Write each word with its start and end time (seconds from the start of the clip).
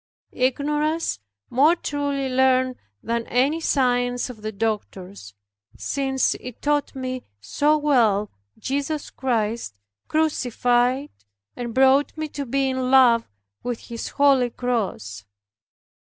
Ignorance 0.31 1.19
more 1.51 1.75
truly 1.75 2.27
learned 2.27 2.77
than 3.03 3.27
any 3.27 3.61
science 3.61 4.31
of 4.31 4.41
the 4.41 4.51
doctors, 4.51 5.35
since 5.77 6.33
it 6.39 6.59
taught 6.59 6.95
me 6.95 7.21
so 7.39 7.77
well 7.77 8.31
Jesus 8.57 9.11
Christ 9.11 9.75
crucified 10.07 11.11
and 11.55 11.75
brought 11.75 12.17
me 12.17 12.27
to 12.29 12.47
be 12.47 12.67
in 12.67 12.89
love 12.89 13.29
with 13.61 13.79
His 13.89 14.07
holy 14.07 14.49
cross. 14.49 15.23